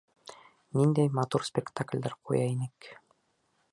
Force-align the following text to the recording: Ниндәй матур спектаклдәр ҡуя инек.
Ниндәй 0.77 1.11
матур 1.19 1.45
спектаклдәр 1.49 2.17
ҡуя 2.31 2.49
инек. 2.55 2.89